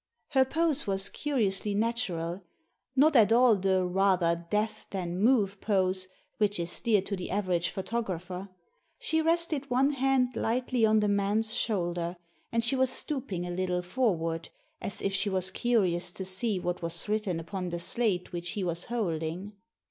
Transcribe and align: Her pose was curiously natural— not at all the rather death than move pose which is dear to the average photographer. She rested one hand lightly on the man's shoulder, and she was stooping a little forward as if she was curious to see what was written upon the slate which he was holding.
Her 0.29 0.45
pose 0.45 0.87
was 0.87 1.09
curiously 1.09 1.75
natural— 1.75 2.41
not 2.95 3.15
at 3.15 3.31
all 3.31 3.55
the 3.55 3.85
rather 3.85 4.47
death 4.49 4.87
than 4.89 5.19
move 5.19 5.61
pose 5.61 6.07
which 6.39 6.59
is 6.59 6.81
dear 6.81 7.03
to 7.03 7.15
the 7.15 7.29
average 7.29 7.69
photographer. 7.69 8.49
She 8.97 9.21
rested 9.21 9.69
one 9.69 9.91
hand 9.91 10.29
lightly 10.35 10.87
on 10.87 11.01
the 11.01 11.07
man's 11.07 11.53
shoulder, 11.53 12.17
and 12.51 12.63
she 12.63 12.75
was 12.75 12.89
stooping 12.89 13.45
a 13.45 13.51
little 13.51 13.83
forward 13.83 14.49
as 14.81 15.03
if 15.03 15.13
she 15.13 15.29
was 15.29 15.51
curious 15.51 16.11
to 16.13 16.25
see 16.25 16.59
what 16.59 16.81
was 16.81 17.07
written 17.07 17.39
upon 17.39 17.69
the 17.69 17.79
slate 17.79 18.31
which 18.33 18.53
he 18.53 18.63
was 18.63 18.85
holding. 18.85 19.53